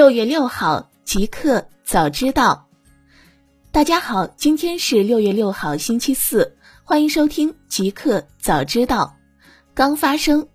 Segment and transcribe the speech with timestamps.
[0.00, 2.68] 六月六号，极客早知道。
[3.70, 9.14] 大家好，今天是六月六号，星期四，欢迎收听极客早知道。
[9.74, 10.48] 刚发生，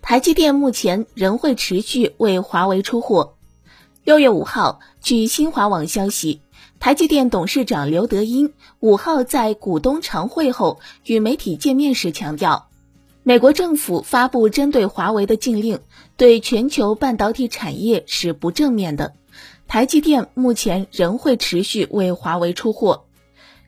[0.00, 3.34] 台积电目前仍会持续为华为出货。
[4.04, 6.40] 六月五号，据新华网消息，
[6.78, 12.68] 台积电董事长刘德英五号在股东常会后与媒体见面时强调。
[13.26, 15.80] 美国政府发布针对华为的禁令，
[16.18, 19.14] 对全球半导体产业是不正面的。
[19.66, 23.06] 台积电目前仍会持续为华为出货。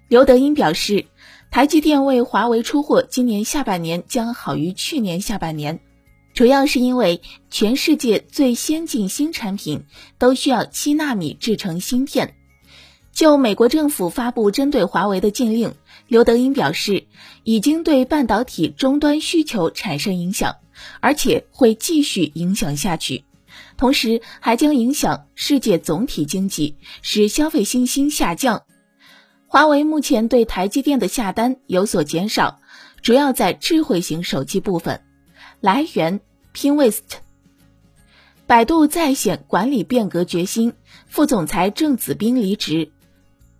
[0.09, 1.07] 刘德音表示，
[1.51, 5.81] 台积电为华为出货，今年下半年将好于去年下半年，
[6.35, 9.85] 主要是因为全世界最先进新产品
[10.19, 12.35] 都需要七纳米制成芯片。
[13.11, 15.75] 就美国政府发布针对华为的禁令，
[16.09, 17.07] 刘德英表示，
[17.43, 20.57] 已经对半导体终端需求产生影响，
[21.01, 23.25] 而且会继续影响下去，
[23.77, 28.63] 同时还将影响世界总体经济，使消费信心下降。
[29.49, 32.61] 华为目前对台积电的下单有所减少，
[33.03, 35.03] 主要在智慧型手机部分。
[35.61, 36.21] 来源
[36.55, 37.03] ：Pinwest。
[38.47, 40.75] 百度在线管理变革决心，
[41.09, 42.93] 副总裁郑子斌离职。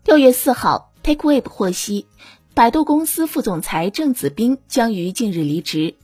[0.05, 2.07] 六月四号，TakeWeb 获悉，
[2.57, 5.95] 百度公司副总裁郑子斌将于近日离职。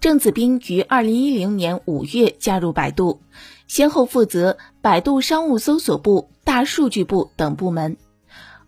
[0.00, 3.22] 郑子斌于二零一零年五月加入百度，
[3.68, 7.96] 先后负责百度商务搜索部、大数据部等部门。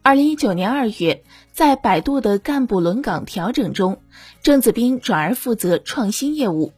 [0.01, 4.01] 二零一九年二月，在百度的干部轮岗调整中，
[4.42, 6.73] 郑子斌转而负责创新业务。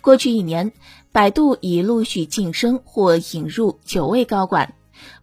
[0.00, 0.70] 过去一年，
[1.10, 4.72] 百度已陆续晋升或引入九位高管。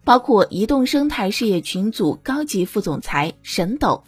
[0.04, 4.02] 包括移动生态事业群组高级副总裁沈斗、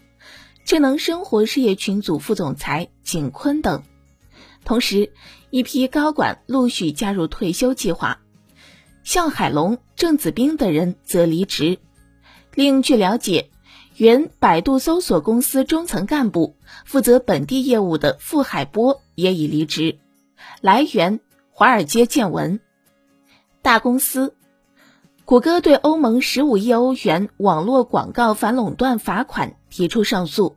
[0.71, 3.83] 智能生活事业群组副总裁景坤等，
[4.65, 5.11] 同时
[5.51, 8.21] 一批高管陆续加入退休计划，
[9.03, 11.81] 向海龙、郑子斌等人则离职。
[12.55, 13.51] 另据了解，
[13.97, 16.55] 原百度搜索公司中层干部
[16.85, 19.99] 负责本地业务的傅海波也已离职。
[20.61, 21.19] 来源：
[21.51, 22.61] 华尔街见闻。
[23.61, 24.37] 大公司。
[25.25, 30.57] 谷歌对欧盟十五亿欧元网络广告反垄断罚款提出上诉。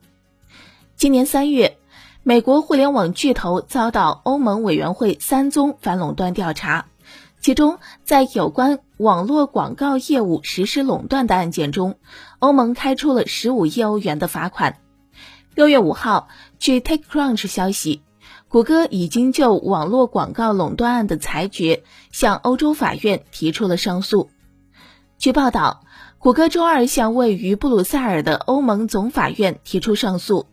[0.95, 1.77] 今年三月，
[2.23, 6.87] 美国互联网巨头遭到欧盟委员会三宗反垄断调查，
[7.39, 11.97] 其中在有关网络广告业务实施垄断的案件中，
[12.39, 14.77] 欧盟开出了十五亿欧元的罚款。
[15.55, 18.01] 六月五号，据 TechCrunch 消息，
[18.47, 24.29] 谷歌已经就网络广告垄断案的裁决向欧洲法院提出了上诉。
[25.17, 25.83] 据报道，
[26.23, 30.45] 谷歌周二向位于布鲁塞尔的欧盟总法院提出上诉，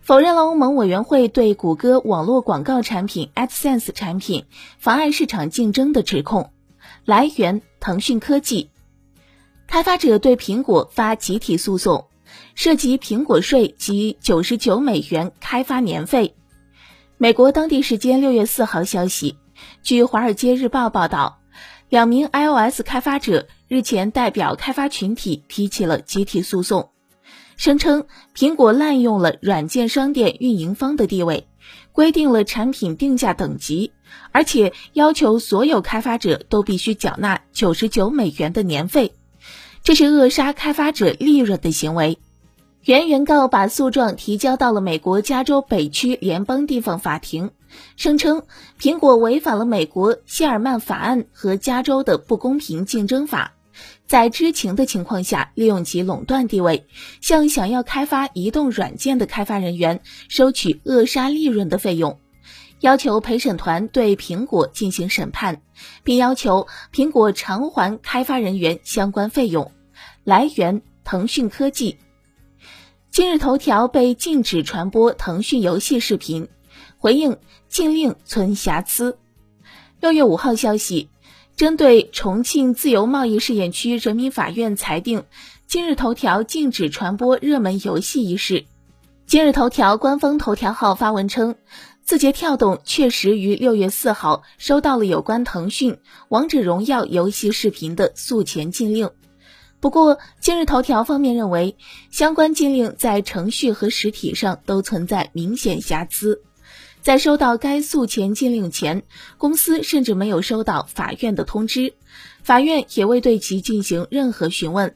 [0.00, 4.44] 否认了欧盟委员会对谷歌网络广告产品 AdSense 产品
[4.78, 6.52] 妨碍市场竞争的指控。
[7.04, 8.70] 来源：腾讯科技。
[9.66, 12.06] 开发者对苹果发集体诉讼，
[12.54, 16.36] 涉及苹果税及九十九美元开发年费。
[17.18, 19.34] 美国当地时间六月四号消息，
[19.82, 21.38] 据《华尔街日报》报道。
[21.88, 26.90] 两名 iOS 开发者日前代表开发群体提起了集体诉讼，
[27.56, 31.46] 声称苹果滥用了软件商店运营方的地位，
[31.92, 33.92] 规定了产品定价等级，
[34.32, 39.12] 而且要求所有开发者都必须缴纳九十九美元的年费，
[39.84, 42.18] 这是扼杀开发者利润的行为。
[42.82, 47.52] 原原告把诉状提交到了美国加州北区联邦地方法庭，
[47.94, 48.42] 声称
[48.80, 53.52] 苹果违反了美国谢尔曼法案和加州的不公平竞争法，
[54.10, 56.84] 在知情的情况下利用其垄断地位，
[57.20, 62.18] 向想要开发移动软件的开发人员收取扼杀利润的费用，
[62.80, 65.62] 要求陪审团对苹果进行审判，
[66.02, 69.70] 并要求苹果偿还开发人员相关费用。
[70.24, 71.96] 来源：腾讯科技。
[73.12, 76.48] 今日头条被禁止传播腾讯游戏视频，
[76.98, 77.36] 回应
[77.68, 79.16] 禁令存瑕疵。
[80.00, 81.08] 六月五号消息，
[81.60, 85.24] 针对重庆自由贸易试验区人民法院裁定
[85.66, 88.64] 今日头条禁止传播热门游戏一事，
[89.26, 91.56] 今日头条官方头条号发文称，
[92.02, 95.92] 字节跳动确实于六月四号收到了有关腾讯
[96.30, 99.10] 《王者荣耀》游戏视频的诉前禁令。
[99.80, 101.76] 不过，今日头条方面认为，
[102.10, 106.40] 相关禁令在程序和实体上都存在明显瑕疵。
[107.02, 109.02] 在收到该诉前禁令前，
[109.38, 111.94] 公司甚至没有收到法院的通知，
[112.42, 114.94] 法院也未对其进行任何询问。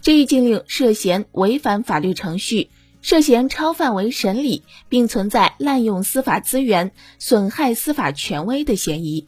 [0.00, 2.70] 这一禁令涉嫌违反法律程序，
[3.02, 9.26] 涉嫌超范围审理，并存在滥用司法资源、损害司法权威的嫌疑。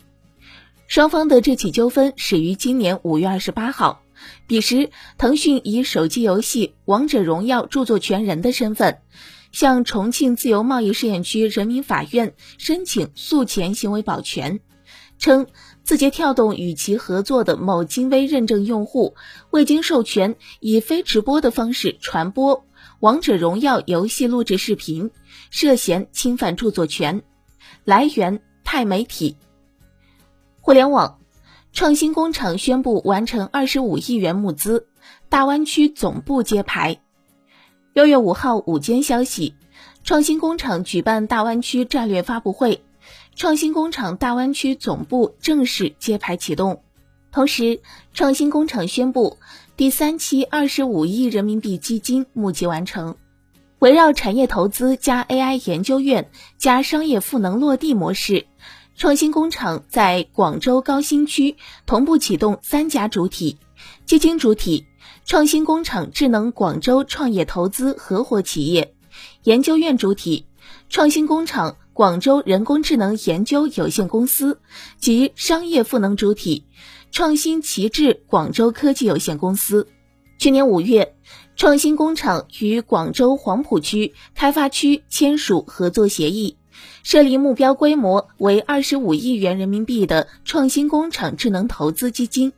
[0.86, 4.02] 双方的这起纠纷始于今年五月二十八号，
[4.46, 8.98] 彼时腾讯以手机游戏《王者荣耀》著作权人的身份，
[9.52, 14.60] 向重庆自由贸易试验区人民法院申请诉前行为保全，
[15.18, 15.46] 称
[15.84, 19.14] 字节跳动与其合作的某金微认证用户
[19.50, 22.58] 未经授权，以非直播的方式传播
[23.00, 25.10] 《王者荣耀》游戏录制视频，
[25.50, 27.22] 涉嫌侵犯著作权。
[27.84, 29.36] 来源：钛媒体。
[30.60, 31.20] 互联网
[31.72, 34.86] 创新工厂宣布完成二十五亿元募资，
[35.28, 37.01] 大湾区总部揭牌。
[37.94, 39.54] 六月五号午间消息，
[40.02, 42.82] 创新工厂举办大湾区战略发布会，
[43.36, 46.82] 创新工厂大湾区总部正式揭牌启动。
[47.30, 47.82] 同时，
[48.14, 49.36] 创新工厂宣布
[49.76, 53.16] 第三期二十五亿人民币基金募集完成，
[53.78, 58.46] 围绕产业投资加 AI 研究院加商业赋能落地模式。
[58.94, 63.58] 创新工厂在广州高新区同步启动三家主体
[64.06, 64.86] 基金主体：
[65.24, 68.94] 创新工厂智能广州创业投资合伙企业；
[69.44, 70.46] 研究院主体：
[70.88, 74.60] 创新工厂广州人工智能研究有限公司
[74.98, 76.66] 及商业赋能主体：
[77.10, 79.86] 创新旗帜广州科技有限公司。
[80.38, 81.14] 去年五月，
[81.56, 86.56] 创新工厂与广州黄埔区开发区签署合作协议。
[87.04, 92.52] 设立目标规模为二十五亿元人民币的创新工厂智能投资基金。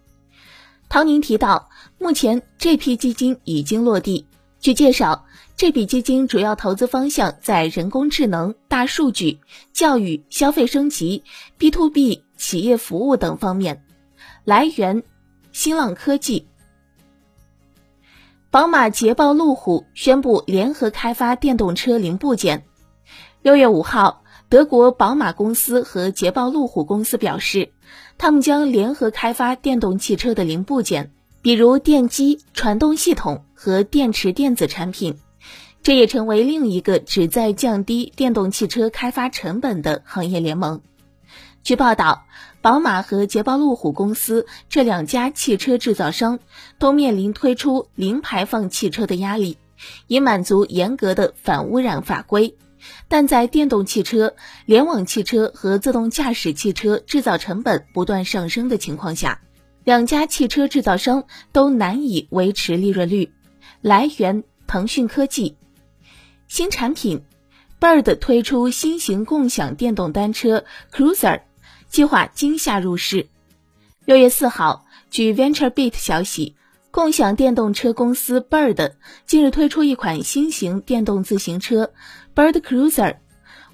[0.89, 4.27] 唐宁提到，目前这批基金已经落地。
[4.61, 5.27] 据介绍，
[5.57, 9.39] 这笔基金主要投资方向在人工智能、大数据、
[9.73, 11.23] 教育、消费升级、
[11.59, 13.85] B to B 企业服务等方面。
[14.45, 15.03] 来源：
[15.53, 16.47] 新浪科技。
[18.51, 22.65] 宝马、捷豹、路虎宣布联合开发电动车零部件。
[23.43, 27.73] 六月五号，德国宝马公司和捷豹路虎公司表示，
[28.17, 31.13] 他们将联合开发电动汽车的零部件，
[31.45, 35.19] 比如电机、传动系统和电池电子产品。
[35.83, 40.81] 这也成为另一个旨在降低电动汽车开发成本的行业联盟。
[41.63, 42.25] 据报道，
[42.63, 46.39] 宝马和捷豹路虎公司这两家汽车制造商
[46.79, 49.59] 都面临推出零排放汽车的压力，
[50.07, 52.57] 以满足严格的反污染法规。
[53.07, 59.43] 但在电动汽车、联网汽车和自动驾驶汽车制造成本不断上升的情况下，
[59.85, 63.31] 两家汽车制造商都难以维持利润率。
[63.83, 65.57] 来源：腾讯科技。
[66.49, 67.23] 新产品
[67.79, 71.43] ，Bird 推出新型共享电动单车 Cruiser，
[71.89, 73.27] 计划今夏入市。
[74.07, 76.57] 六月四号，据 VentureBeat 消息，
[76.91, 78.93] 共享电动车公司 Bird
[79.27, 81.93] 近日推出一款新型电动自行车。
[82.35, 83.17] Bird Cruiser，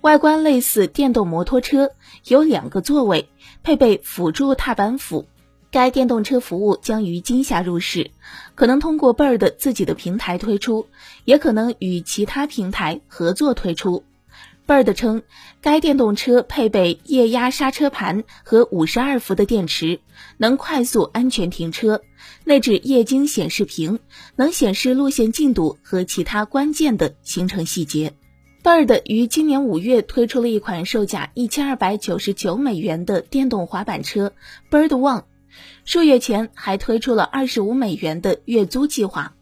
[0.00, 1.92] 外观类似电动摩托车，
[2.24, 3.28] 有两个座位，
[3.62, 5.28] 配备辅助踏板辅。
[5.70, 8.10] 该电动车服务将于今夏入市，
[8.56, 10.88] 可能通过 Bird 自己的平台推出，
[11.24, 14.02] 也可能与其他平台合作推出。
[14.66, 15.22] Bird 称，
[15.60, 20.00] 该电动车配备液压刹车盘和五十二伏的电池，
[20.38, 22.02] 能快速安全停车。
[22.44, 23.98] 内置液晶显示屏，
[24.36, 28.12] 能显示路线进度和其他关键的行程细节。
[28.62, 34.32] Bird 于今年五月推出了一款售价一千二百九十九美元的电动滑板车
[34.70, 35.22] Bird One，
[35.84, 39.34] 数月前还推出了二十五美元的月租计划。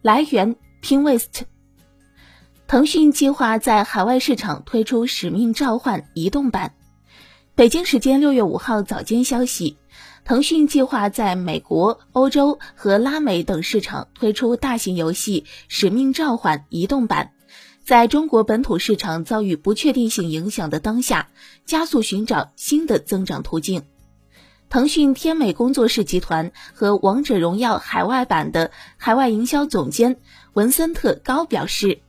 [0.00, 1.42] 来源：Pinwest。
[2.66, 6.74] 腾讯计划在海外市场推出《使命召唤》移动版。
[7.54, 9.76] 北京时间六月五号早间消息，
[10.24, 17.32] 腾讯计划在美国、欧洲和拉美等市场推出大型游戏《使命召唤》移动版。
[17.84, 21.28] 在中国本土市场遭遇不确定性影响的当下，
[21.66, 23.82] 加速寻找新的增长途径。
[24.72, 30.16] 腾讯天美工作室集团和《王者荣耀》海外版的海外营销总监
[30.54, 32.00] 文森特·高表示，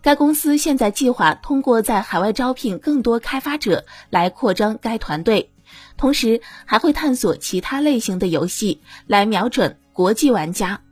[0.00, 5.50] 该公司现在计划通过在海外招聘更多开发者来扩张该团队，
[5.96, 10.82] 同时还会探索其他类型的游戏来瞄准国际玩家。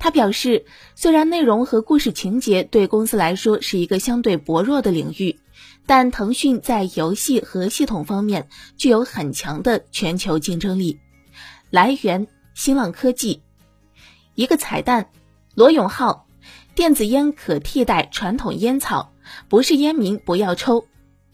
[0.00, 0.64] 他表示，
[0.96, 5.38] 虽然内容和故事情节对公司来说是一个相对薄弱的领域，
[5.86, 10.98] 但腾讯在游戏和系统方面具有很强的全球竞争力。
[11.70, 13.42] 来源：新浪科技。
[14.34, 15.08] 一个彩蛋：
[15.54, 16.26] 罗永浩，
[16.74, 19.12] 电子烟可替代传统烟草，
[19.48, 20.86] 不是烟民不要抽。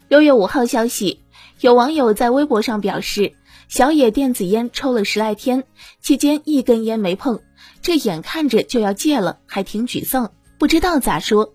[0.07, 1.21] 六月五号消息，
[1.59, 3.33] 有网友在微博上表示，
[3.67, 5.63] 小野电子烟抽了十来天，
[5.99, 7.39] 期间一根烟没碰。
[7.81, 11.53] 这眼看着就要戒了，还挺沮丧，不知道咋说。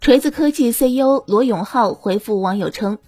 [0.00, 2.98] 锤子科技 CEO 罗永浩回复网友称：“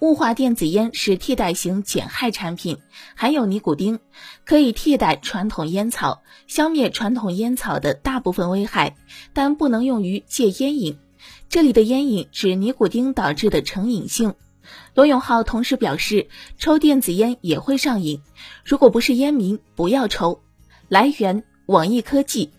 [0.00, 2.78] 雾化电子烟是替代型减害产品，
[3.14, 4.00] 含有尼古丁，
[4.44, 8.96] 可以替代传统烟草，消灭传统烟草的大部分危害，
[9.32, 10.98] 但不能用于戒烟瘾。
[11.48, 14.34] 这里的烟瘾指尼古丁导致的成瘾性。
[14.94, 16.28] 罗永浩同时表示，
[16.58, 18.20] 抽电子烟也会上瘾，
[18.64, 20.42] 如果不是烟民，不要抽。
[20.88, 22.50] 来源：网易科技。